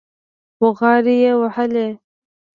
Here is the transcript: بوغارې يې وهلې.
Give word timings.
بوغارې 0.59 1.15
يې 1.23 1.31
وهلې. 1.39 1.87